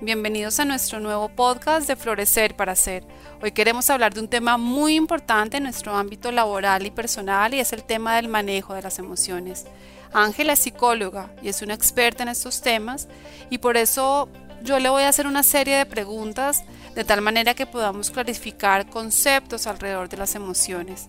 [0.00, 3.04] Bienvenidos a nuestro nuevo podcast de Florecer para Ser.
[3.42, 7.60] Hoy queremos hablar de un tema muy importante en nuestro ámbito laboral y personal y
[7.60, 9.66] es el tema del manejo de las emociones.
[10.12, 13.08] Ángela es psicóloga y es una experta en estos temas
[13.50, 14.28] y por eso
[14.62, 16.64] yo le voy a hacer una serie de preguntas
[16.94, 21.08] de tal manera que podamos clarificar conceptos alrededor de las emociones.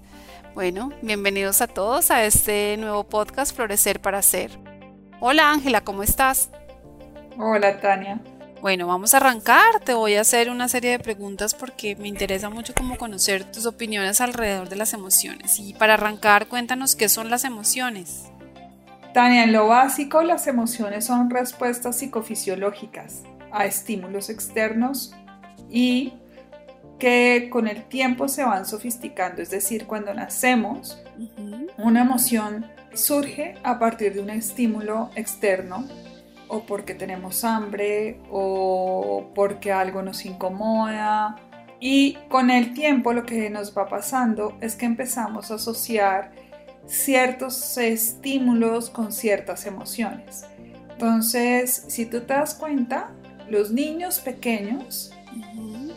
[0.53, 4.52] Bueno, bienvenidos a todos a este nuevo podcast Florecer para Ser.
[5.22, 6.50] Hola Ángela, ¿cómo estás?
[7.38, 8.20] Hola Tania.
[8.61, 9.80] Bueno, vamos a arrancar.
[9.83, 13.66] Te voy a hacer una serie de preguntas porque me interesa mucho como conocer tus
[13.66, 15.58] opiniones alrededor de las emociones.
[15.58, 18.25] Y para arrancar, cuéntanos qué son las emociones.
[19.16, 25.11] Tania, en lo básico, las emociones son respuestas psicofisiológicas a estímulos externos
[25.71, 26.14] y
[26.99, 29.41] que con el tiempo se van sofisticando.
[29.41, 31.02] Es decir, cuando nacemos,
[31.80, 35.88] una emoción surge a partir de un estímulo externo
[36.53, 41.38] o porque tenemos hambre o porque algo nos incomoda.
[41.80, 46.33] Y con el tiempo lo que nos va pasando es que empezamos a asociar
[46.85, 50.43] ciertos estímulos con ciertas emociones.
[50.91, 53.11] Entonces, si tú te das cuenta,
[53.49, 55.13] los niños pequeños,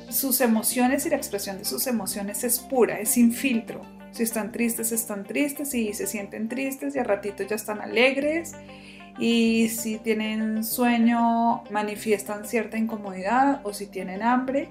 [0.09, 3.81] sus emociones y la expresión de sus emociones es pura, es sin filtro.
[4.13, 8.53] Si están tristes, están tristes y se sienten tristes y a ratito ya están alegres
[9.19, 14.69] y si tienen sueño manifiestan cierta incomodidad o si tienen hambre,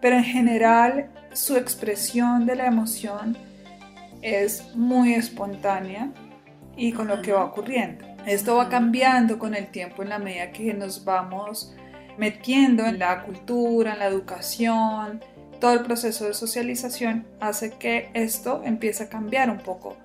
[0.00, 3.36] pero en general su expresión de la emoción
[4.22, 6.10] es muy espontánea
[6.76, 8.04] y con lo que va ocurriendo.
[8.26, 11.74] Esto va cambiando con el tiempo en la medida que nos vamos
[12.18, 15.22] metiendo en la cultura, en la educación,
[15.58, 19.96] todo el proceso de socialización hace que esto empiece a cambiar un poco.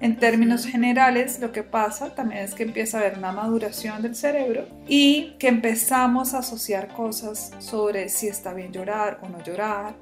[0.00, 4.14] En términos generales, lo que pasa también es que empieza a haber una maduración del
[4.14, 9.94] cerebro y que empezamos a asociar cosas sobre si está bien llorar o no llorar,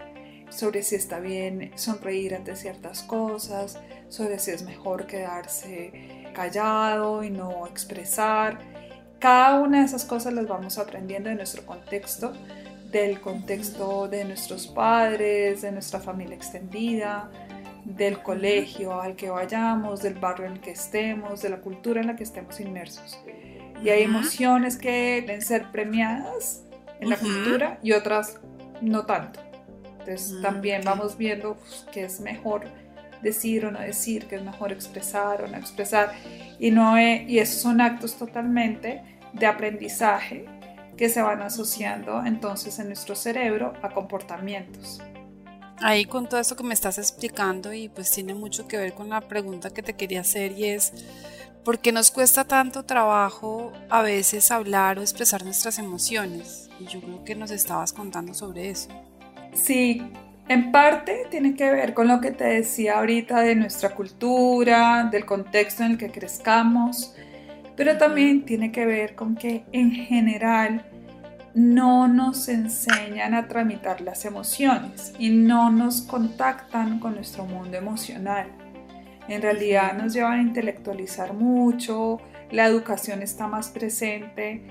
[0.49, 7.31] sobre si está bien sonreír ante ciertas cosas, sobre si es mejor quedarse callado y
[7.31, 8.59] no expresar.
[9.19, 12.33] Cada una de esas cosas las vamos aprendiendo en nuestro contexto,
[12.91, 17.31] del contexto de nuestros padres, de nuestra familia extendida,
[17.85, 22.07] del colegio al que vayamos, del barrio en el que estemos, de la cultura en
[22.07, 23.21] la que estemos inmersos.
[23.83, 26.65] Y hay emociones que deben ser premiadas
[27.01, 28.41] en la cultura y otras
[28.81, 29.41] no tanto.
[29.99, 32.65] Entonces también vamos viendo pues, qué es mejor
[33.23, 36.13] decir o no decir, qué es mejor expresar o no expresar.
[36.59, 40.45] Y, no y esos son actos totalmente de aprendizaje
[40.97, 45.01] que se van asociando entonces en nuestro cerebro a comportamientos
[45.83, 49.09] ahí con todo esto que me estás explicando y pues tiene mucho que ver con
[49.09, 50.93] la pregunta que te quería hacer y es,
[51.65, 56.71] ¿por qué nos cuesta tanto trabajo a veces hablar o expresar nuestras emociones?
[56.81, 58.89] Y yo creo que nos estabas contando sobre eso.
[59.55, 60.03] Sí,
[60.49, 65.25] en parte tiene que ver con lo que te decía ahorita de nuestra cultura, del
[65.25, 67.15] contexto en el que crezcamos,
[67.77, 70.85] pero también tiene que ver con que en general
[71.55, 78.49] no nos enseñan a tramitar las emociones y no nos contactan con nuestro mundo emocional.
[79.29, 82.21] En realidad nos llevan a intelectualizar mucho,
[82.51, 84.63] la educación está más presente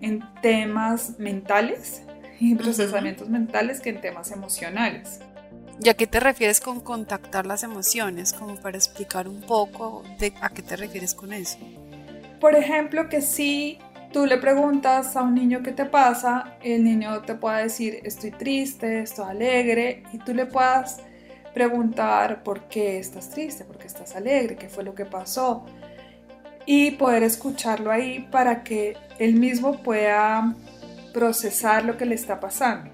[0.00, 2.02] en temas mentales
[2.38, 5.20] y procesamientos mentales que en temas emocionales.
[5.82, 8.32] ¿Y a qué te refieres con contactar las emociones?
[8.32, 11.58] Como para explicar un poco de a qué te refieres con eso.
[12.40, 13.78] Por ejemplo, que sí
[14.16, 18.30] tú le preguntas a un niño qué te pasa, el niño te puede decir estoy
[18.30, 21.02] triste, estoy alegre y tú le puedas
[21.52, 25.66] preguntar por qué estás triste, por qué estás alegre, qué fue lo que pasó
[26.64, 30.54] y poder escucharlo ahí para que él mismo pueda
[31.12, 32.90] procesar lo que le está pasando.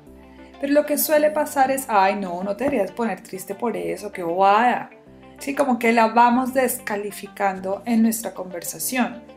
[0.60, 4.10] Pero lo que suele pasar es, ay no, no te deberías poner triste por eso,
[4.10, 4.90] qué bobada.
[5.38, 9.31] Sí, como que la vamos descalificando en nuestra conversación.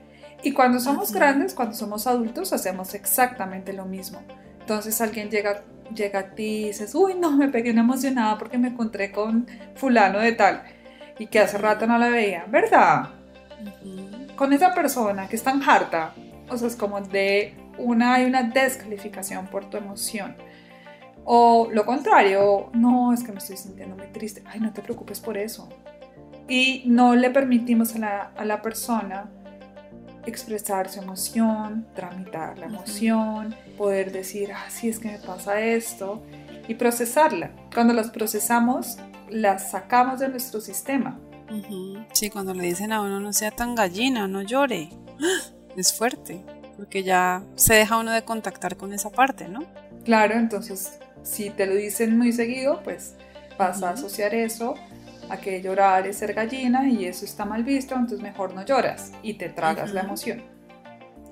[0.46, 4.22] Y cuando somos grandes, cuando somos adultos, hacemos exactamente lo mismo.
[4.60, 8.60] Entonces alguien llega, llega a ti y dices, uy, no, me pegué una emocionada porque
[8.60, 10.62] me encontré con fulano de tal
[11.18, 13.10] y que hace rato no la veía, ¿verdad?
[14.36, 16.14] Con esa persona que es tan harta,
[16.48, 20.36] o sea, es como de una, hay una descalificación por tu emoción.
[21.24, 24.44] O lo contrario, no, es que me estoy sintiendo muy triste.
[24.46, 25.70] Ay, no te preocupes por eso.
[26.48, 29.32] Y no le permitimos a la, a la persona
[30.26, 36.24] expresar su emoción, tramitar la emoción, poder decir, ah, sí, es que me pasa esto,
[36.68, 37.52] y procesarla.
[37.74, 38.98] Cuando las procesamos,
[39.30, 41.20] las sacamos de nuestro sistema.
[42.14, 44.90] Sí, cuando le dicen a uno no sea tan gallina, no llore,
[45.78, 46.44] es fuerte,
[46.78, 49.64] porque ya se deja uno de contactar con esa parte, ¿no?
[50.04, 53.16] Claro, entonces si te lo dicen muy seguido, pues
[53.58, 54.76] vas a asociar eso
[55.30, 59.12] a que llorar es ser gallina y eso está mal visto, entonces mejor no lloras
[59.22, 60.44] y te tragas la emoción.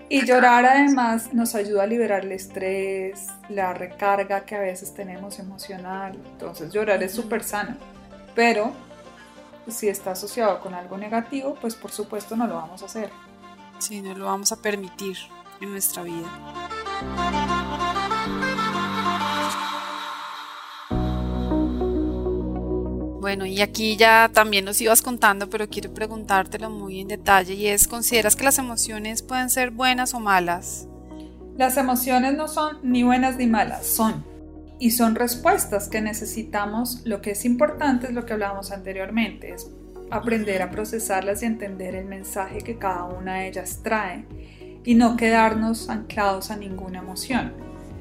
[0.09, 5.39] Y llorar además nos ayuda a liberar el estrés, la recarga que a veces tenemos
[5.39, 6.19] emocional.
[6.33, 7.75] Entonces llorar es súper sano.
[8.35, 8.73] Pero
[9.67, 13.09] si está asociado con algo negativo, pues por supuesto no lo vamos a hacer.
[13.79, 15.17] Sí, no lo vamos a permitir
[15.61, 16.27] en nuestra vida.
[23.23, 27.67] Bueno, y aquí ya también nos ibas contando, pero quiero preguntártelo muy en detalle y
[27.67, 30.89] es, ¿consideras que las emociones pueden ser buenas o malas?
[31.55, 34.25] Las emociones no son ni buenas ni malas, son.
[34.77, 36.99] Y son respuestas que necesitamos.
[37.05, 39.71] Lo que es importante es lo que hablábamos anteriormente, es
[40.11, 44.25] aprender a procesarlas y entender el mensaje que cada una de ellas trae
[44.83, 47.53] y no quedarnos anclados a ninguna emoción.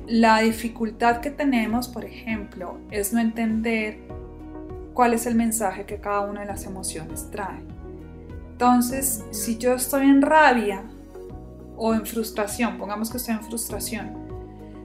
[0.08, 4.00] La dificultad que tenemos, por ejemplo, es no entender
[4.94, 7.62] cuál es el mensaje que cada una de las emociones trae.
[8.52, 10.84] Entonces, si yo estoy en rabia
[11.76, 14.22] o en frustración, pongamos que estoy en frustración,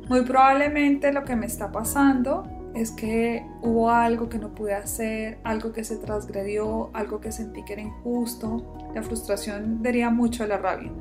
[0.09, 2.43] muy probablemente lo que me está pasando
[2.73, 7.63] es que hubo algo que no pude hacer, algo que se transgredió, algo que sentí
[7.65, 8.77] que era injusto.
[8.93, 10.91] La frustración deriva mucho de la rabia.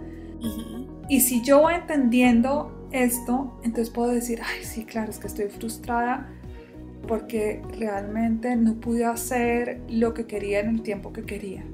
[1.08, 5.48] Y si yo voy entendiendo esto, entonces puedo decir, ay, sí, claro, es que estoy
[5.48, 6.28] frustrada
[7.06, 11.64] porque realmente no pude hacer lo que quería en el tiempo que quería.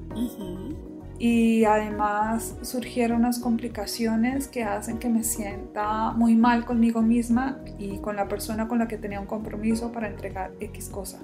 [1.19, 7.99] Y además surgieron unas complicaciones que hacen que me sienta muy mal conmigo misma y
[7.99, 11.19] con la persona con la que tenía un compromiso para entregar X cosa.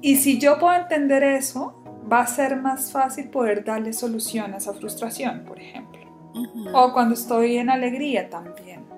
[0.00, 4.58] Y si yo puedo entender eso, va a ser más fácil poder darle solución a
[4.58, 6.00] esa frustración, por ejemplo.
[6.72, 8.88] O cuando estoy en alegría también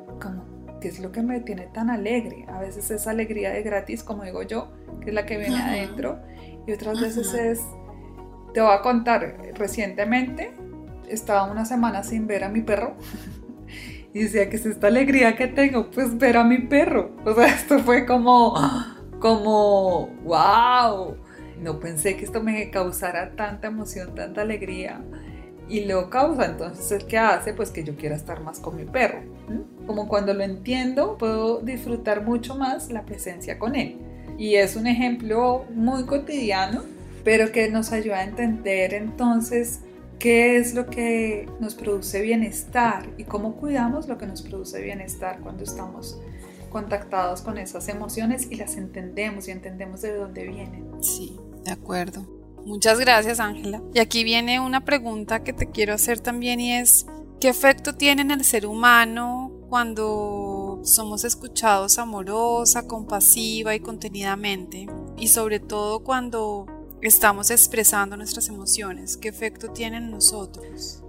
[0.81, 2.47] ¿Qué es lo que me tiene tan alegre?
[2.49, 6.19] A veces es alegría de gratis, como digo yo, que es la que viene adentro,
[6.67, 7.61] y otras veces es,
[8.55, 10.53] te voy a contar, recientemente
[11.09, 12.95] estaba una semana sin ver a mi perro
[14.15, 17.17] y decía que es esta alegría que tengo, pues ver a mi perro.
[17.25, 18.55] O sea, esto fue como,
[19.19, 21.17] como, wow.
[21.59, 25.03] No pensé que esto me causara tanta emoción, tanta alegría
[25.71, 26.47] y lo causa.
[26.47, 27.55] Entonces, ¿el que hace?
[27.55, 29.21] Pues que yo quiera estar más con mi perro.
[29.87, 33.99] Como cuando lo entiendo, puedo disfrutar mucho más la presencia con él.
[34.37, 36.83] Y es un ejemplo muy cotidiano,
[37.25, 39.81] pero que nos ayuda a entender entonces
[40.19, 45.41] qué es lo que nos produce bienestar y cómo cuidamos lo que nos produce bienestar
[45.41, 46.21] cuando estamos
[46.71, 51.03] contactados con esas emociones y las entendemos y entendemos de dónde vienen.
[51.03, 52.40] Sí, de acuerdo.
[52.65, 53.83] Muchas gracias, Ángela.
[53.95, 57.07] Y aquí viene una pregunta que te quiero hacer también y es,
[57.41, 64.87] ¿qué efecto tiene en el ser humano cuando somos escuchados amorosa, compasiva y contenidamente?
[65.17, 66.67] Y sobre todo cuando
[67.03, 71.03] estamos expresando nuestras emociones, ¿qué efecto tiene en nosotros?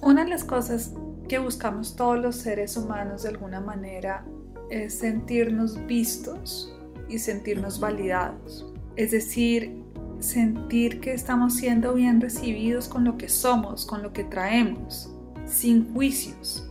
[0.00, 0.92] Una de las cosas
[1.28, 4.24] que buscamos todos los seres humanos de alguna manera
[4.70, 6.74] es sentirnos vistos
[7.08, 8.66] y sentirnos validados.
[8.96, 9.84] Es decir,
[10.20, 15.12] sentir que estamos siendo bien recibidos con lo que somos, con lo que traemos,
[15.46, 16.68] sin juicios.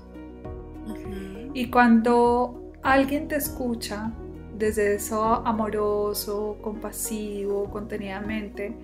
[1.53, 4.11] Y cuando alguien te escucha
[4.57, 8.75] desde eso amoroso, compasivo, contenidamente,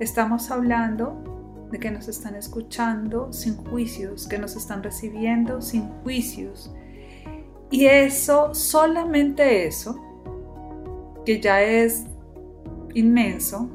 [0.00, 6.72] estamos hablando de que nos están escuchando sin juicios, que nos están recibiendo sin juicios.
[7.70, 10.00] Y eso, solamente eso,
[11.26, 12.06] que ya es
[12.94, 13.68] inmenso,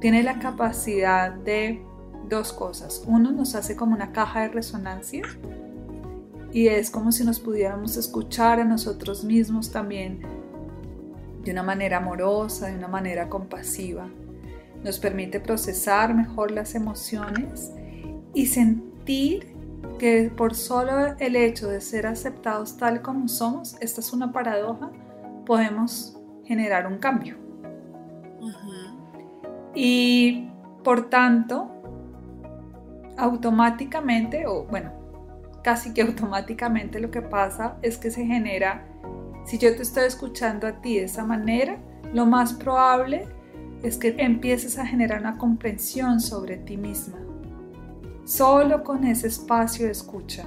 [0.00, 1.82] tiene la capacidad de
[2.28, 3.02] dos cosas.
[3.06, 5.22] Uno nos hace como una caja de resonancia
[6.52, 10.22] y es como si nos pudiéramos escuchar a nosotros mismos también
[11.44, 14.08] de una manera amorosa, de una manera compasiva.
[14.82, 17.72] Nos permite procesar mejor las emociones
[18.34, 19.54] y sentir
[19.98, 24.90] que por solo el hecho de ser aceptados tal como somos, esta es una paradoja,
[25.46, 27.36] podemos generar un cambio.
[29.76, 30.48] Y
[30.82, 31.70] por tanto,
[33.18, 34.90] automáticamente, o bueno,
[35.62, 38.88] casi que automáticamente lo que pasa es que se genera,
[39.44, 41.76] si yo te estoy escuchando a ti de esa manera,
[42.12, 43.28] lo más probable
[43.82, 47.18] es que empieces a generar una comprensión sobre ti misma.
[48.24, 50.46] Solo con ese espacio de escucha.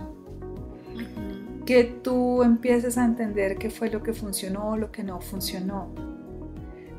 [1.65, 5.93] Que tú empieces a entender qué fue lo que funcionó o lo que no funcionó.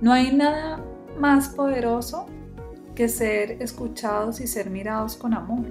[0.00, 0.82] No hay nada
[1.19, 2.26] más poderoso
[2.95, 5.67] que ser escuchados y ser mirados con amor.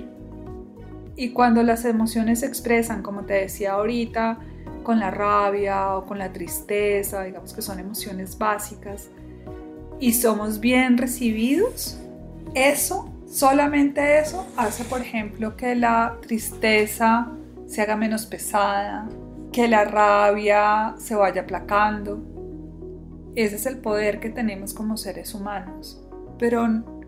[1.15, 4.39] Y cuando las emociones se expresan, como te decía ahorita,
[4.83, 9.09] con la rabia o con la tristeza, digamos que son emociones básicas,
[9.99, 11.99] y somos bien recibidos,
[12.53, 17.31] eso, solamente eso, hace, por ejemplo, que la tristeza
[17.67, 19.07] se haga menos pesada,
[19.51, 22.19] que la rabia se vaya aplacando.
[23.35, 26.01] Ese es el poder que tenemos como seres humanos.
[26.37, 26.67] Pero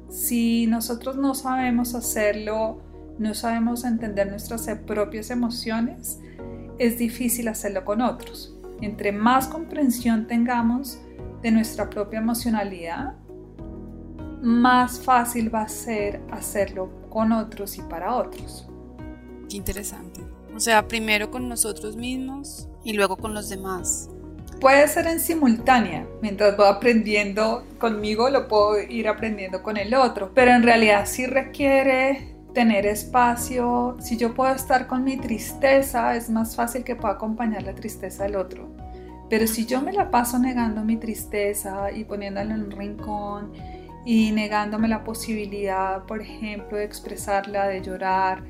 [0.09, 2.81] si nosotros no sabemos hacerlo,
[3.17, 6.19] no sabemos entender nuestras propias emociones,
[6.79, 8.55] es difícil hacerlo con otros.
[8.81, 10.99] Entre más comprensión tengamos
[11.41, 13.15] de nuestra propia emocionalidad,
[14.41, 18.67] más fácil va a ser hacerlo con otros y para otros.
[19.47, 20.21] Qué interesante.
[20.55, 24.09] O sea, primero con nosotros mismos y luego con los demás.
[24.61, 30.29] Puede ser en simultánea, mientras voy aprendiendo conmigo lo puedo ir aprendiendo con el otro,
[30.35, 36.29] pero en realidad sí requiere tener espacio, si yo puedo estar con mi tristeza, es
[36.29, 38.69] más fácil que pueda acompañar la tristeza del otro.
[39.31, 43.53] Pero si yo me la paso negando mi tristeza y poniéndola en un rincón
[44.05, 48.43] y negándome la posibilidad, por ejemplo, de expresarla, de llorar,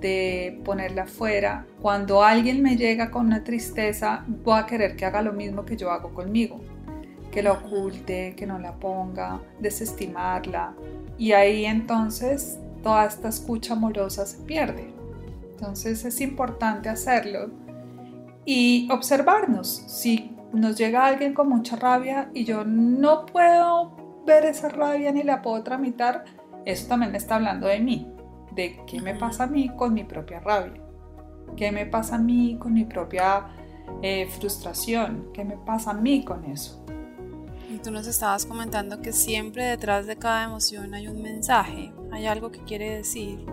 [0.00, 5.22] de ponerla afuera, cuando alguien me llega con una tristeza, voy a querer que haga
[5.22, 6.60] lo mismo que yo hago conmigo,
[7.30, 10.74] que la oculte, que no la ponga, desestimarla.
[11.18, 14.92] Y ahí entonces toda esta escucha amorosa se pierde.
[15.50, 17.50] Entonces es importante hacerlo
[18.44, 19.84] y observarnos.
[19.86, 25.22] Si nos llega alguien con mucha rabia y yo no puedo ver esa rabia ni
[25.22, 26.24] la puedo tramitar,
[26.64, 28.10] eso también me está hablando de mí,
[28.54, 30.80] de qué me pasa a mí con mi propia rabia,
[31.56, 33.48] qué me pasa a mí con mi propia
[34.02, 36.84] eh, frustración, qué me pasa a mí con eso.
[37.68, 42.26] Y tú nos estabas comentando que siempre detrás de cada emoción hay un mensaje, hay
[42.26, 43.44] algo que quiere decir.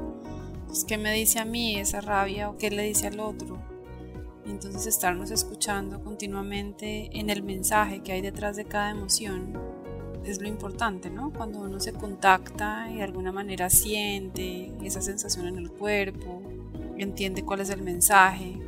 [0.66, 3.58] Pues, ¿Qué me dice a mí esa rabia o qué le dice al otro?
[4.50, 9.60] entonces estarnos escuchando continuamente en el mensaje que hay detrás de cada emoción
[10.32, 11.32] es lo importante, ¿no?
[11.32, 16.42] Cuando uno se contacta y de alguna manera siente esa sensación en el cuerpo,
[16.98, 18.60] entiende cuál es el mensaje.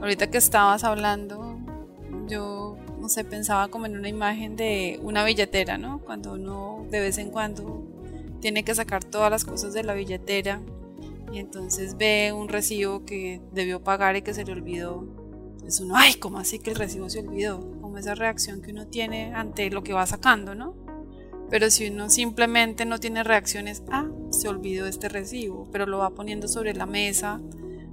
[0.00, 1.58] Ahorita que estabas hablando,
[2.28, 6.00] yo no sé, pensaba como en una imagen de una billetera, ¿no?
[6.00, 7.82] Cuando uno de vez en cuando
[8.40, 10.60] tiene que sacar todas las cosas de la billetera
[11.32, 15.06] y entonces ve un recibo que debió pagar y que se le olvidó.
[15.66, 17.60] Es uno, ay, ¿cómo así que el recibo se olvidó?
[17.80, 20.74] Como esa reacción que uno tiene ante lo que va sacando, ¿no?
[21.50, 26.10] Pero si uno simplemente no tiene reacciones, ah, se olvidó este recibo, pero lo va
[26.10, 27.40] poniendo sobre la mesa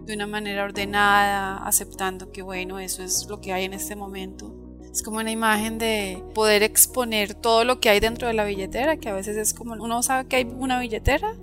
[0.05, 4.67] de una manera ordenada, aceptando que bueno, eso es lo que hay en este momento
[4.97, 8.97] es como una imagen de poder exponer todo lo que hay dentro de la billetera,
[8.97, 11.35] que a veces es como uno sabe que hay una billetera,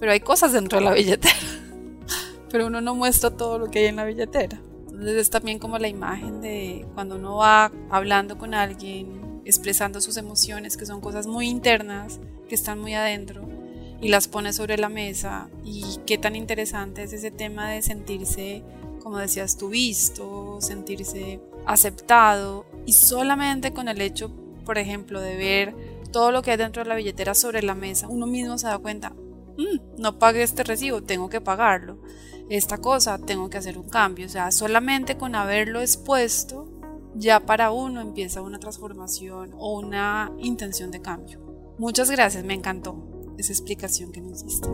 [0.00, 1.34] pero hay cosas dentro de la billetera.
[2.50, 4.58] pero uno no muestra todo lo que hay en la billetera.
[4.86, 10.16] Entonces es también como la imagen de cuando uno va hablando con alguien, expresando sus
[10.16, 13.48] emociones, que son cosas muy internas, que están muy adentro,
[14.00, 15.48] y las pone sobre la mesa.
[15.64, 18.62] Y qué tan interesante es ese tema de sentirse,
[19.02, 24.30] como decías tú, visto, sentirse aceptado y solamente con el hecho,
[24.64, 25.74] por ejemplo, de ver
[26.12, 28.78] todo lo que hay dentro de la billetera sobre la mesa, uno mismo se da
[28.78, 31.98] cuenta, mm, no pagué este recibo, tengo que pagarlo.
[32.50, 34.26] Esta cosa, tengo que hacer un cambio.
[34.26, 36.68] O sea, solamente con haberlo expuesto,
[37.14, 41.40] ya para uno empieza una transformación o una intención de cambio.
[41.78, 44.68] Muchas gracias, me encantó esa explicación que nos diste.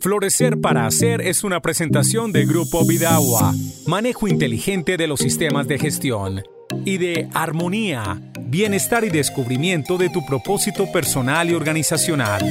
[0.00, 3.54] Florecer para Hacer es una presentación de Grupo Vidagua,
[3.86, 6.42] manejo inteligente de los sistemas de gestión,
[6.84, 12.42] y de Armonía, bienestar y descubrimiento de tu propósito personal y organizacional.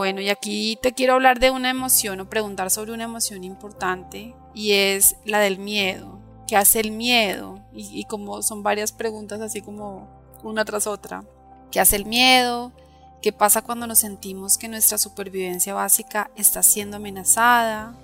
[0.00, 4.34] Bueno, y aquí te quiero hablar de una emoción o preguntar sobre una emoción importante
[4.54, 6.18] y es la del miedo.
[6.48, 7.60] ¿Qué hace el miedo?
[7.74, 10.08] Y, como son varias preguntas así como
[10.42, 11.24] una tras otra.
[11.70, 12.72] ¿Qué hace el miedo?
[13.20, 17.94] ¿Qué pasa cuando nos sentimos que nuestra supervivencia básica está siendo amenazada?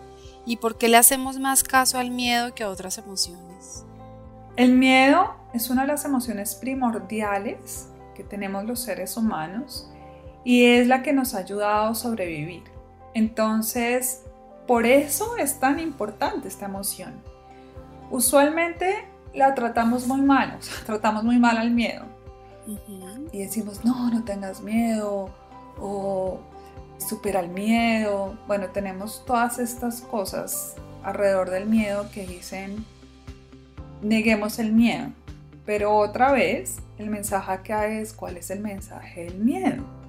[0.45, 3.87] ¿Y por qué le hacemos más caso al miedo que a otras emociones?
[4.57, 9.89] El miedo es una de las emociones primordiales que tenemos los seres humanos
[10.47, 12.63] y es la que nos ha ayudado a sobrevivir.
[13.15, 14.23] Entonces,
[14.69, 17.15] por eso es tan importante esta emoción.
[18.13, 18.95] Usualmente
[19.35, 22.05] la tratamos muy mal, o sea, tratamos muy mal al miedo.
[23.33, 25.35] Y decimos, no, no tengas miedo,
[25.81, 26.39] o
[26.99, 28.39] supera el miedo.
[28.47, 32.87] Bueno, tenemos todas estas cosas alrededor del miedo que dicen,
[34.01, 35.09] neguemos el miedo.
[35.65, 40.06] Pero otra vez, el mensaje acá es cuál es el mensaje del miedo.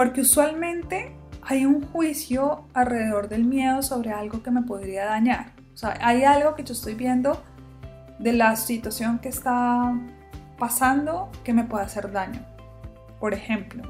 [0.00, 5.52] Porque usualmente hay un juicio alrededor del miedo sobre algo que me podría dañar.
[5.74, 7.44] O sea, hay algo que yo estoy viendo
[8.18, 9.92] de la situación que está
[10.58, 12.40] pasando que me puede hacer daño.
[13.20, 13.82] Por ejemplo.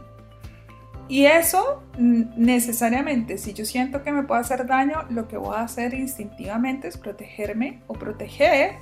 [1.07, 5.61] Y eso necesariamente, si yo siento que me puede hacer daño, lo que voy a
[5.61, 8.73] hacer instintivamente es protegerme o proteger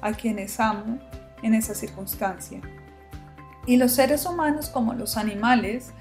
[0.00, 1.00] a quienes amo
[1.42, 2.60] en esa circunstancia.
[3.66, 5.92] Y los seres humanos como los animales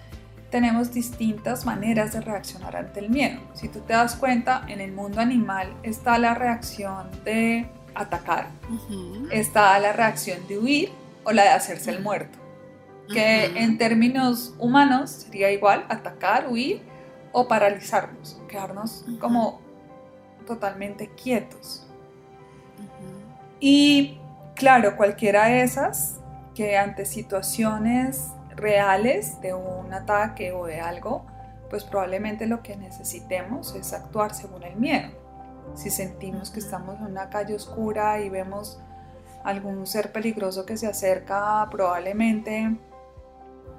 [0.50, 3.40] tenemos distintas maneras de reaccionar ante el miedo.
[3.54, 8.48] Si tú te das cuenta, en el mundo animal está la reacción de atacar,
[9.32, 10.92] está la reacción de huir
[11.24, 12.38] o la de hacerse el muerto,
[13.12, 16.82] que en términos humanos sería igual atacar, huir
[17.32, 19.60] o paralizarnos, quedarnos como
[20.46, 21.86] totalmente quietos.
[23.60, 24.18] Y
[24.56, 26.20] claro, cualquiera de esas
[26.56, 31.26] que ante situaciones reales de un ataque o de algo,
[31.70, 35.10] pues probablemente lo que necesitemos es actuar según el miedo.
[35.76, 38.80] Si sentimos que estamos en una calle oscura y vemos
[39.44, 42.78] algún ser peligroso que se acerca, probablemente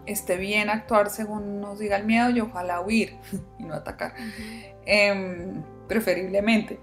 [0.07, 3.19] esté bien actuar según nos diga el miedo y ojalá huir
[3.59, 4.15] y no atacar,
[4.87, 6.81] em, preferiblemente.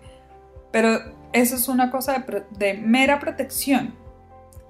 [0.72, 1.00] Pero
[1.34, 3.96] eso es una cosa de, mera protección.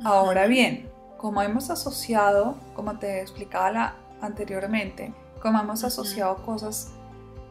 [0.03, 6.91] Ahora bien, como hemos asociado, como te explicaba anteriormente, como hemos asociado cosas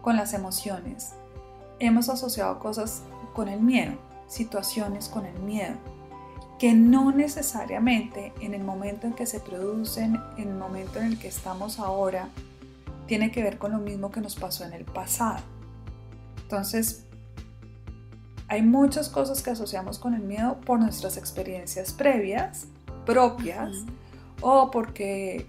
[0.03, 1.13] con las emociones,
[1.79, 3.03] hemos asociado cosas
[3.35, 3.95] con el miedo,
[4.27, 5.75] situaciones con el miedo,
[6.59, 11.19] que no necesariamente en el momento en que se producen, en el momento en el
[11.19, 12.29] que estamos ahora,
[13.07, 15.41] tiene que ver con lo mismo que nos pasó en el pasado.
[16.43, 17.05] Entonces,
[18.49, 22.67] hay muchas cosas que asociamos con el miedo por nuestras experiencias previas,
[23.05, 23.85] propias,
[24.41, 25.47] o porque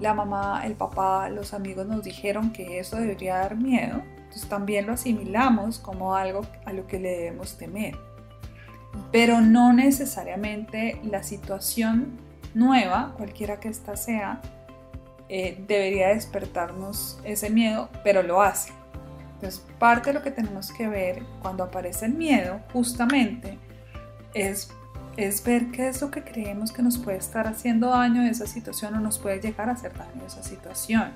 [0.00, 4.86] la mamá, el papá, los amigos nos dijeron que eso debería dar miedo entonces también
[4.86, 7.96] lo asimilamos como algo a lo que le debemos temer.
[9.10, 12.18] Pero no necesariamente la situación
[12.52, 14.42] nueva, cualquiera que ésta sea,
[15.30, 18.72] eh, debería despertarnos ese miedo, pero lo hace.
[19.36, 23.58] Entonces, parte de lo que tenemos que ver cuando aparece el miedo, justamente,
[24.34, 24.70] es,
[25.18, 28.46] es ver qué es lo que creemos que nos puede estar haciendo daño de esa
[28.46, 31.10] situación o nos puede llegar a hacer daño de esa situación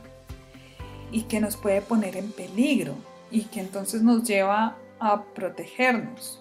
[1.12, 2.96] y que nos puede poner en peligro
[3.30, 6.40] y que entonces nos lleva a protegernos.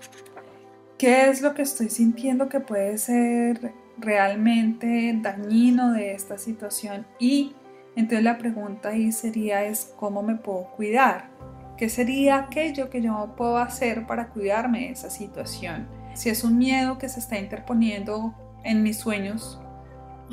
[0.98, 7.06] ¿Qué es lo que estoy sintiendo que puede ser realmente dañino de esta situación?
[7.20, 7.54] Y
[7.96, 11.30] entonces la pregunta ahí sería es cómo me puedo cuidar.
[11.78, 16.01] ¿Qué sería aquello que yo puedo hacer para cuidarme de esa situación?
[16.14, 19.60] Si es un miedo que se está interponiendo en mis sueños,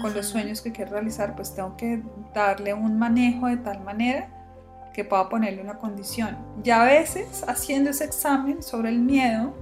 [0.01, 2.03] con los sueños que quiero realizar, pues tengo que
[2.35, 4.29] darle un manejo de tal manera
[4.93, 6.37] que pueda ponerle una condición.
[6.65, 9.55] Y a veces, haciendo ese examen sobre el miedo,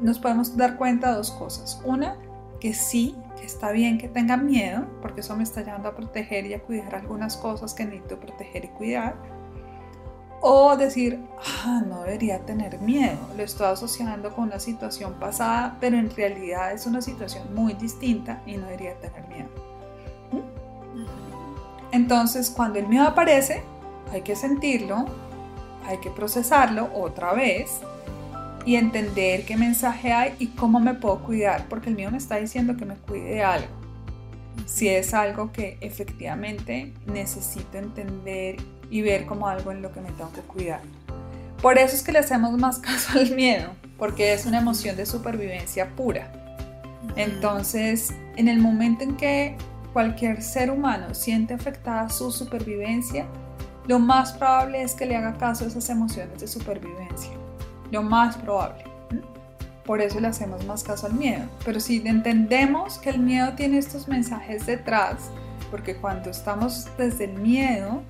[0.00, 1.80] nos podemos dar cuenta de dos cosas.
[1.84, 2.16] Una,
[2.60, 6.46] que sí, que está bien que tenga miedo, porque eso me está llevando a proteger
[6.46, 9.16] y a cuidar algunas cosas que necesito proteger y cuidar.
[10.46, 11.20] O decir,
[11.64, 16.74] ah, no debería tener miedo, lo estoy asociando con una situación pasada, pero en realidad
[16.74, 19.48] es una situación muy distinta y no debería tener miedo.
[21.92, 23.62] Entonces, cuando el miedo aparece,
[24.12, 25.06] hay que sentirlo,
[25.86, 27.80] hay que procesarlo otra vez
[28.66, 32.36] y entender qué mensaje hay y cómo me puedo cuidar, porque el mío me está
[32.36, 33.72] diciendo que me cuide de algo.
[34.66, 38.56] Si es algo que efectivamente necesito entender
[38.94, 40.80] y ver como algo en lo que me tengo que cuidar.
[41.60, 45.04] Por eso es que le hacemos más caso al miedo, porque es una emoción de
[45.04, 46.30] supervivencia pura.
[47.16, 49.56] Entonces, en el momento en que
[49.92, 53.26] cualquier ser humano siente afectada su supervivencia,
[53.88, 57.32] lo más probable es que le haga caso a esas emociones de supervivencia.
[57.90, 58.84] Lo más probable.
[59.84, 61.42] Por eso le hacemos más caso al miedo.
[61.64, 65.16] Pero si entendemos que el miedo tiene estos mensajes detrás,
[65.72, 68.00] porque cuando estamos desde el miedo,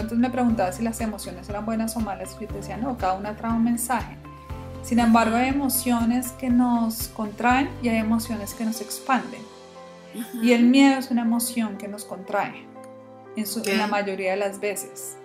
[0.00, 2.96] entonces me preguntaba si las emociones eran buenas o malas, y yo te decía, no,
[2.96, 4.16] cada una trae un mensaje.
[4.82, 9.42] Sin embargo, hay emociones que nos contraen y hay emociones que nos expanden.
[10.42, 12.66] Y el miedo es una emoción que nos contrae
[13.36, 15.16] en, en la mayoría de las veces.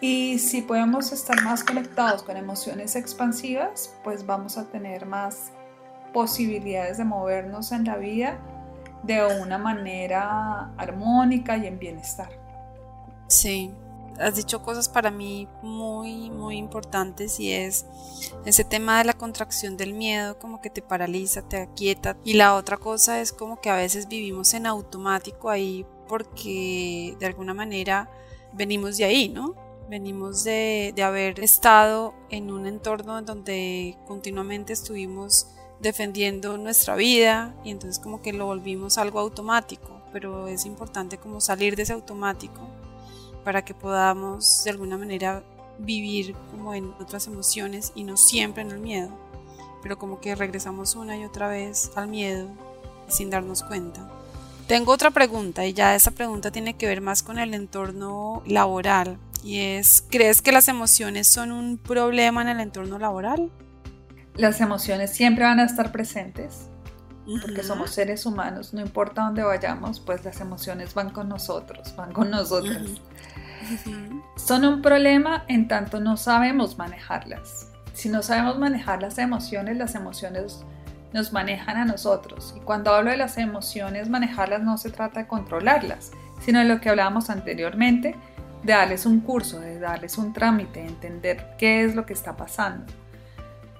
[0.00, 5.52] Y si podemos estar más conectados con emociones expansivas, pues vamos a tener más
[6.12, 8.38] posibilidades de movernos en la vida
[9.02, 12.39] de una manera armónica y en bienestar.
[13.30, 13.70] Sí,
[14.18, 17.86] has dicho cosas para mí muy, muy importantes y es
[18.44, 22.16] ese tema de la contracción del miedo, como que te paraliza, te aquieta.
[22.24, 27.26] Y la otra cosa es como que a veces vivimos en automático ahí porque de
[27.26, 28.10] alguna manera
[28.52, 29.54] venimos de ahí, ¿no?
[29.88, 35.46] Venimos de, haber estado en un entorno en donde continuamente estuvimos
[35.78, 41.40] defendiendo nuestra vida y entonces como que lo volvimos algo automático, pero es importante como
[41.40, 42.79] salir de ese automático
[43.44, 45.42] para que podamos de alguna manera
[45.78, 49.10] vivir como en otras emociones y no siempre en el miedo,
[49.82, 52.48] pero como que regresamos una y otra vez al miedo
[53.08, 54.08] sin darnos cuenta.
[54.66, 59.18] Tengo otra pregunta y ya esa pregunta tiene que ver más con el entorno laboral
[59.42, 63.50] y es, ¿crees que las emociones son un problema en el entorno laboral?
[64.36, 66.69] Las emociones siempre van a estar presentes
[67.40, 72.12] porque somos seres humanos, no importa dónde vayamos, pues las emociones van con nosotros, van
[72.12, 72.82] con nosotras.
[74.36, 77.68] Son un problema en tanto no sabemos manejarlas.
[77.92, 80.64] Si no sabemos manejar las emociones, las emociones
[81.12, 82.54] nos manejan a nosotros.
[82.56, 86.80] Y cuando hablo de las emociones, manejarlas no se trata de controlarlas, sino de lo
[86.80, 88.16] que hablábamos anteriormente,
[88.62, 92.36] de darles un curso, de darles un trámite, de entender qué es lo que está
[92.36, 92.92] pasando.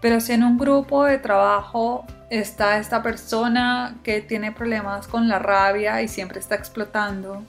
[0.01, 5.39] Pero si en un grupo de trabajo está esta persona que tiene problemas con la
[5.39, 7.43] rabia y siempre está explotando,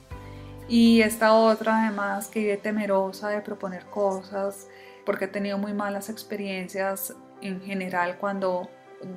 [0.68, 4.68] y esta otra además que vive temerosa de proponer cosas
[5.04, 8.70] porque ha tenido muy malas experiencias en general cuando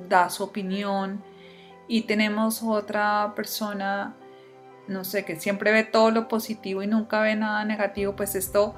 [0.08, 1.22] da su opinión,
[1.88, 4.16] y tenemos otra persona
[4.88, 8.74] no sé, que siempre ve todo lo positivo y nunca ve nada negativo, pues esto,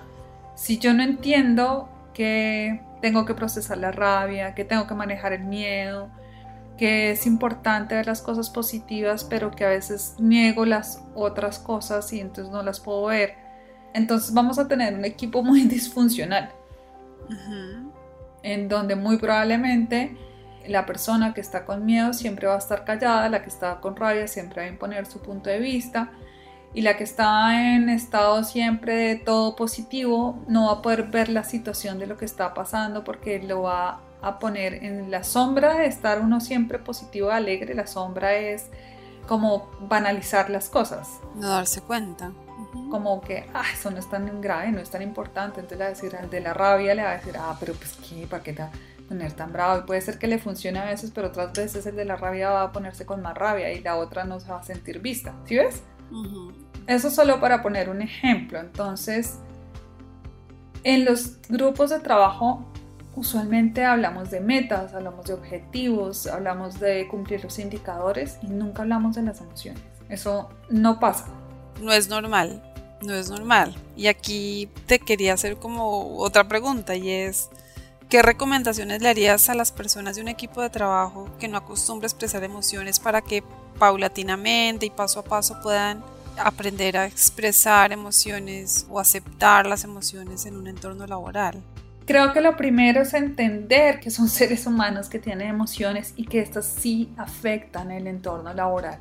[0.55, 5.45] si yo no entiendo que tengo que procesar la rabia, que tengo que manejar el
[5.45, 6.11] miedo,
[6.77, 12.13] que es importante ver las cosas positivas, pero que a veces niego las otras cosas
[12.13, 13.35] y entonces no las puedo ver,
[13.95, 16.51] entonces vamos a tener un equipo muy disfuncional,
[18.43, 20.17] en donde muy probablemente
[20.67, 23.97] la persona que está con miedo siempre va a estar callada, la que está con
[23.97, 26.13] rabia siempre va a imponer su punto de vista
[26.75, 31.29] y la que está en estado siempre de todo positivo no va a poder ver
[31.29, 35.75] la situación de lo que está pasando porque lo va a poner en la sombra
[35.79, 38.67] de estar uno siempre positivo, alegre, la sombra es
[39.27, 41.21] como banalizar las cosas.
[41.37, 42.33] No darse cuenta.
[42.91, 45.61] Como que, ah, eso no es tan grave, no es tan importante.
[45.61, 47.75] Entonces le va a decir al de la rabia, le va a decir, ah, pero
[47.75, 48.71] pues qué, ¿para qué da?
[49.09, 51.97] poner tan bravo y puede ser que le funcione a veces, pero otras veces el
[51.97, 54.59] de la rabia va a ponerse con más rabia y la otra no se va
[54.59, 55.35] a sentir vista.
[55.47, 55.83] ¿Sí ves?
[56.87, 58.59] Eso solo para poner un ejemplo.
[58.59, 59.39] Entonces,
[60.85, 62.65] en los grupos de trabajo
[63.15, 69.17] usualmente hablamos de metas, hablamos de objetivos, hablamos de cumplir los indicadores y nunca hablamos
[69.17, 69.83] de las emociones.
[70.09, 71.27] Eso no pasa.
[71.83, 72.63] No es normal,
[73.03, 73.75] no es normal.
[73.97, 77.51] Y aquí te quería hacer como otra pregunta y es,
[78.09, 82.07] ¿Qué recomendaciones le harías a las personas de un equipo de trabajo que no acostumbra
[82.07, 83.45] a expresar emociones para que
[83.79, 86.03] paulatinamente y paso a paso puedan
[86.39, 91.63] aprender a expresar emociones o aceptar las emociones en un entorno laboral?
[92.07, 96.41] Creo que lo primero es entender que son seres humanos que tienen emociones y que
[96.41, 98.99] estas sí afectan el entorno laboral.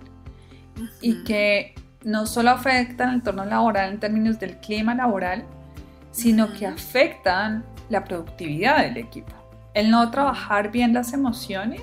[1.01, 5.45] Y que no solo afectan el entorno laboral en términos del clima laboral,
[6.11, 9.33] sino que afectan la productividad del equipo.
[9.73, 11.81] El no trabajar bien las emociones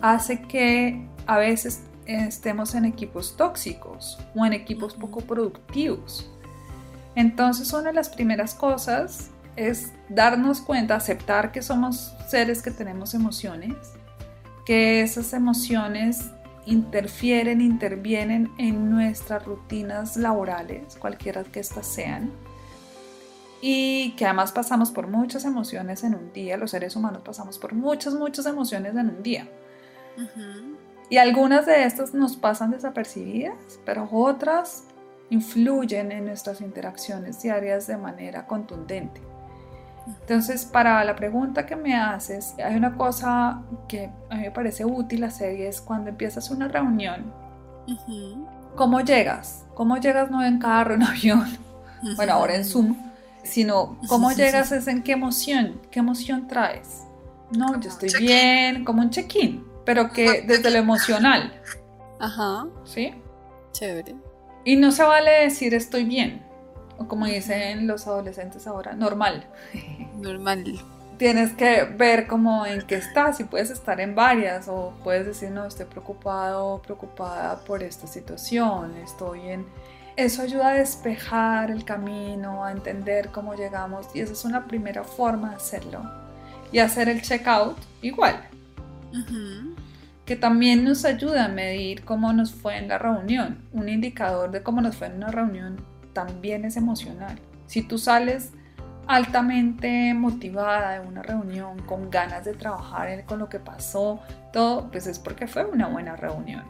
[0.00, 6.28] hace que a veces estemos en equipos tóxicos o en equipos poco productivos.
[7.14, 13.12] Entonces una de las primeras cosas es darnos cuenta, aceptar que somos seres que tenemos
[13.14, 13.76] emociones,
[14.64, 16.30] que esas emociones
[16.64, 22.30] interfieren, intervienen en nuestras rutinas laborales, cualquiera que éstas sean,
[23.60, 27.74] y que además pasamos por muchas emociones en un día, los seres humanos pasamos por
[27.74, 29.48] muchas, muchas emociones en un día.
[31.10, 34.84] Y algunas de estas nos pasan desapercibidas, pero otras
[35.30, 39.20] influyen en nuestras interacciones diarias de manera contundente.
[40.06, 44.84] Entonces, para la pregunta que me haces, hay una cosa que a mí me parece
[44.84, 47.32] útil hacer y es cuando empiezas una reunión,
[48.74, 49.64] ¿cómo llegas?
[49.74, 51.46] ¿Cómo llegas no en carro, en avión?
[52.16, 52.96] Bueno, ahora en Zoom
[53.48, 57.04] sino cómo llegas es en qué emoción, qué emoción traes.
[57.50, 61.50] No, yo estoy bien, como un check-in, pero que desde lo emocional.
[62.20, 62.66] Ajá.
[62.84, 63.14] ¿Sí?
[63.72, 64.16] Chévere.
[64.62, 66.42] Y no se vale decir estoy bien,
[66.98, 69.46] o como dicen los adolescentes ahora, normal.
[70.18, 70.78] Normal.
[71.16, 75.50] Tienes que ver como en qué estás y puedes estar en varias o puedes decir
[75.52, 79.66] no, estoy preocupado, preocupada por esta situación, estoy en...
[80.16, 85.02] Eso ayuda a despejar el camino, a entender cómo llegamos y esa es una primera
[85.02, 86.02] forma de hacerlo.
[86.72, 88.44] Y hacer el checkout igual.
[90.28, 93.62] Que también nos ayuda a medir cómo nos fue en la reunión.
[93.72, 95.80] Un indicador de cómo nos fue en una reunión
[96.12, 97.40] también es emocional.
[97.64, 98.52] Si tú sales
[99.06, 104.20] altamente motivada de una reunión, con ganas de trabajar con lo que pasó,
[104.52, 106.64] todo, pues es porque fue una buena reunión.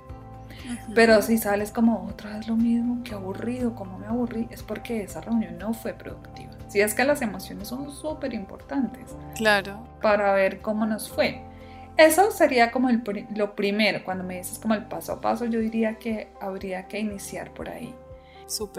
[0.95, 5.03] Pero si sales como otra vez lo mismo, qué aburrido, cómo me aburrí, es porque
[5.03, 6.53] esa reunión no fue productiva.
[6.69, 9.17] Si es que las emociones son súper importantes.
[9.35, 9.83] Claro.
[10.01, 11.48] Para ver cómo nos fue.
[11.99, 12.89] Eso sería como
[13.35, 14.05] lo primero.
[14.05, 17.69] Cuando me dices como el paso a paso, yo diría que habría que iniciar por
[17.69, 17.95] ahí.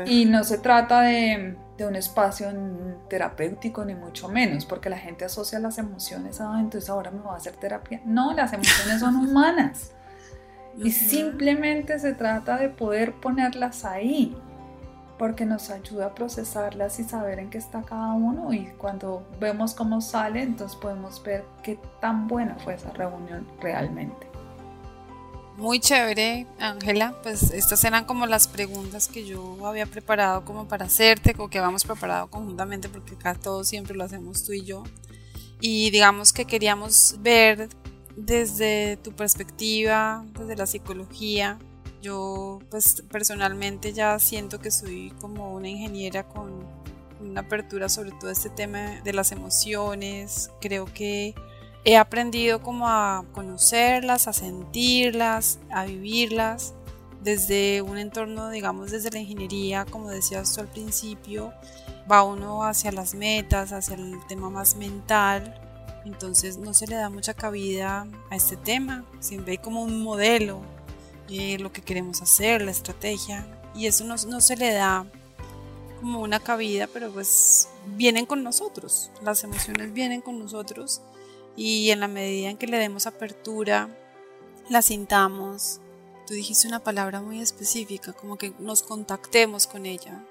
[0.08, 2.47] Y no se trata de, un espacio
[3.08, 7.34] terapéutico ni mucho menos, porque la gente asocia las emociones a, entonces ahora me voy
[7.34, 8.01] a hacer terapia.
[8.05, 9.91] No, las emociones son humanas.
[10.77, 14.36] Y simplemente se trata de poder ponerlas ahí,
[15.19, 18.53] porque nos ayuda a procesarlas y saber en qué está cada uno.
[18.53, 24.27] Y cuando vemos cómo sale, entonces podemos ver qué tan buena fue esa reunión realmente.
[25.58, 27.13] Muy chévere, Ángela.
[27.21, 31.60] Pues estas eran como las preguntas que yo había preparado como para hacerte, o que
[31.60, 34.84] habíamos preparado conjuntamente, porque acá todo siempre lo hacemos tú y yo.
[35.60, 37.67] Y digamos que queríamos ver
[38.15, 41.60] desde tu perspectiva, desde la psicología.
[42.01, 46.65] Yo pues personalmente ya siento que soy como una ingeniera con
[47.19, 50.51] una apertura sobre todo este tema de las emociones.
[50.62, 51.35] Creo que
[51.83, 56.73] he aprendido como a conocerlas, a sentirlas, a vivirlas
[57.21, 61.53] desde un entorno, digamos, desde la ingeniería, como decías tú al principio,
[62.09, 65.53] va uno hacia las metas, hacia el tema más mental,
[66.05, 70.62] entonces no se le da mucha cabida a este tema, siempre hay como un modelo,
[71.32, 75.06] eh, lo que queremos hacer, la estrategia, y eso no, no se le da
[76.00, 81.02] como una cabida, pero pues vienen con nosotros, las emociones vienen con nosotros
[81.56, 83.89] y en la medida en que le demos apertura,
[84.70, 85.82] la sintamos,
[86.26, 90.24] tú dijiste una palabra muy específica, como que nos contactemos con ella.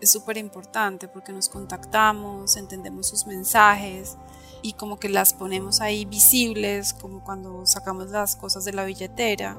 [0.00, 4.16] Es súper importante porque nos contactamos, entendemos sus mensajes
[4.62, 9.56] y como que las ponemos ahí visibles, como cuando sacamos las cosas de la billetera.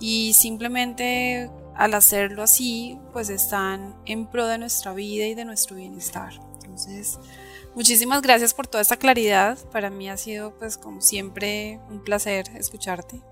[0.00, 5.76] Y simplemente al hacerlo así, pues están en pro de nuestra vida y de nuestro
[5.76, 6.32] bienestar.
[6.62, 7.18] Entonces,
[7.74, 9.56] Muchísimas gracias por toda esta claridad.
[9.70, 13.22] Para mí ha sido, pues, como siempre, un placer escucharte.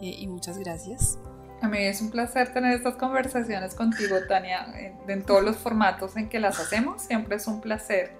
[0.00, 1.18] Eh, y muchas gracias.
[1.62, 4.66] A mí es un placer tener estas conversaciones contigo, Tania,
[5.08, 7.02] en, todos los formatos en que las hacemos.
[7.02, 8.12] Siempre es un placer.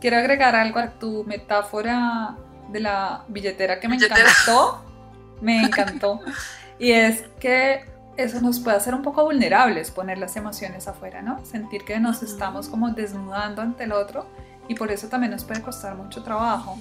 [0.00, 2.36] Quiero agregar algo a tu metáfora
[2.70, 4.84] de la billetera que me encantó.
[5.40, 6.20] Me encantó.
[6.78, 7.84] y es que
[8.16, 11.44] eso nos puede hacer un poco vulnerables, poner las emociones afuera, ¿no?
[11.44, 14.26] Sentir que nos estamos como desnudando ante el otro
[14.68, 16.78] y por eso también nos puede costar mucho trabajo.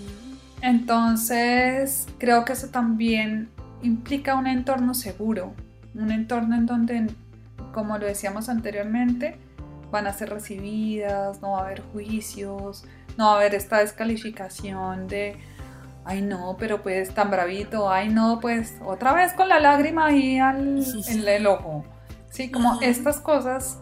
[0.62, 3.50] Entonces, creo que eso también
[3.82, 5.54] implica un entorno seguro,
[5.96, 7.08] un entorno en donde,
[7.74, 9.40] como lo decíamos anteriormente,
[9.90, 12.86] van a ser recibidas, no va a haber juicios,
[13.18, 15.38] no va a haber esta descalificación de,
[16.06, 20.40] ay no, pero pues tan bravito, ay no, pues otra vez con la lágrima ahí
[20.40, 21.86] al, en el ojo.
[22.30, 23.78] Sí, como estas cosas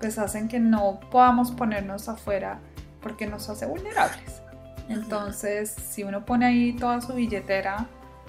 [0.00, 2.60] pues hacen que no podamos ponernos afuera
[3.02, 4.42] porque nos hace vulnerables.
[4.88, 7.86] Entonces, si uno pone ahí toda su billetera,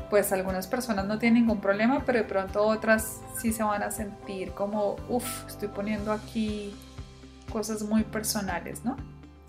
[0.10, 3.92] pues algunas personas no tienen ningún problema, pero de pronto otras sí se van a
[3.92, 6.76] sentir como, uff, estoy poniendo aquí
[7.52, 8.98] cosas muy personales, ¿no?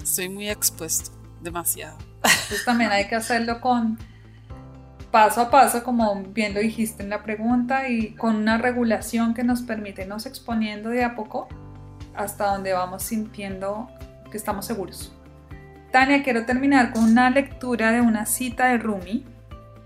[0.03, 1.11] Estoy muy expuesto,
[1.43, 1.97] demasiado.
[2.17, 3.99] Entonces también hay que hacerlo con
[5.11, 9.45] paso a paso, como bien lo dijiste en la pregunta, y con una regulación que
[9.45, 11.49] nos permite irnos exponiendo de a poco
[12.15, 13.89] hasta donde vamos sintiendo
[14.31, 15.13] que estamos seguros.
[15.91, 19.27] Tania, quiero terminar con una lectura de una cita de Rumi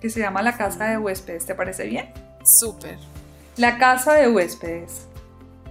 [0.00, 1.46] que se llama La casa de huéspedes.
[1.46, 2.10] ¿Te parece bien?
[2.44, 2.98] Súper.
[3.56, 5.08] La casa de huéspedes.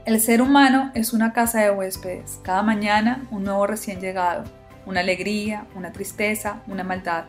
[0.05, 2.39] El ser humano es una casa de huéspedes.
[2.43, 4.43] Cada mañana un nuevo recién llegado,
[4.85, 7.25] una alegría, una tristeza, una maldad.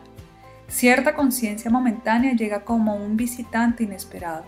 [0.67, 4.43] Cierta conciencia momentánea llega como un visitante inesperado.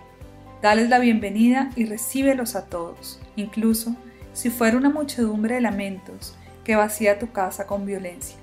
[0.62, 3.96] Dales la bienvenida y recíbelos a todos, incluso
[4.34, 8.38] si fuera una muchedumbre de lamentos, que vacía tu casa con violencia.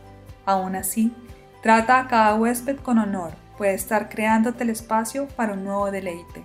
[0.46, 1.12] Aún así,
[1.62, 6.44] trata a cada huésped con honor, puede estar creándote el espacio para un nuevo deleite.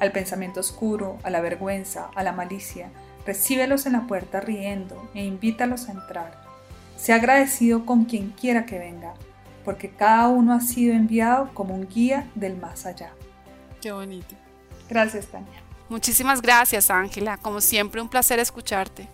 [0.00, 2.90] al pensamiento oscuro, a la vergüenza, a la malicia.
[3.26, 6.43] Recíbelos en la puerta riendo e invítalos a entrar.
[6.96, 9.14] Sea agradecido con quien quiera que venga,
[9.64, 13.12] porque cada uno ha sido enviado como un guía del más allá.
[13.80, 14.34] Qué bonito.
[14.88, 15.62] Gracias, Tania.
[15.88, 17.36] Muchísimas gracias, Ángela.
[17.36, 19.08] Como siempre, un placer escucharte.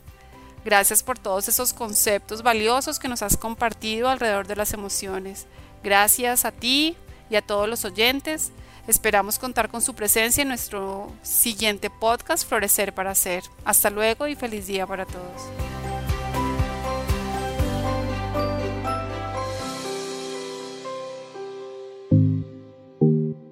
[0.64, 5.46] Gracias por todos esos conceptos valiosos que nos has compartido alrededor de las emociones.
[5.82, 6.96] Gracias a ti
[7.30, 8.52] y a todos los oyentes.
[8.86, 13.42] Esperamos contar con su presencia en nuestro siguiente podcast Florecer para Ser.
[13.64, 15.79] Hasta luego y feliz día para todos.